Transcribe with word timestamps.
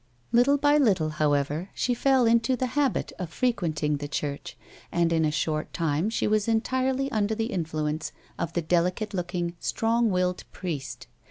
Little 0.31 0.57
by 0.57 0.79
little, 0.79 1.09
however, 1.21 1.69
she 1.75 1.93
fell 1.93 2.25
into 2.25 2.55
the 2.55 2.65
habit 2.73 3.11
of 3.19 3.29
frequent 3.29 3.83
ing 3.83 3.97
the 3.97 4.07
church, 4.07 4.57
and, 4.91 5.13
in 5.13 5.23
a 5.23 5.29
short 5.29 5.71
time, 5.73 6.09
she 6.09 6.25
was 6.25 6.47
entirely 6.47 7.11
under 7.11 7.35
the 7.35 7.51
influence 7.53 8.11
of 8.39 8.53
the 8.53 8.63
delicate 8.63 9.13
looking, 9.13 9.53
strong 9.59 10.09
willed 10.09 10.43
priest. 10.51 11.05